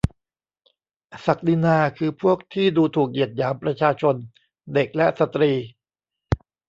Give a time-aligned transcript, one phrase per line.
[1.25, 4.15] ศักดินาคือพวกที่ดูถูกเหยียดหยามประชาชน
[4.73, 5.51] เด็กและสตรี?